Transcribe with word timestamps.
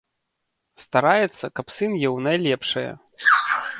Стараецца, 0.83 1.45
каб 1.59 1.67
сын 1.75 1.91
еў 2.07 2.17
найлепшае. 2.29 2.87